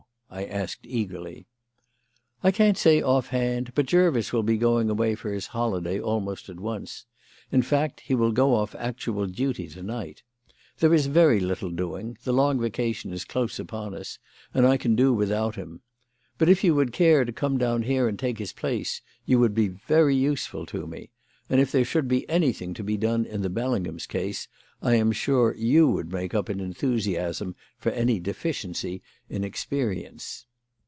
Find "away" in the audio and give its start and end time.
4.89-5.13